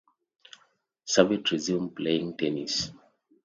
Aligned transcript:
Savitt 1.05 1.51
resumed 1.51 1.95
playing 1.95 2.35
tennis. 2.35 2.91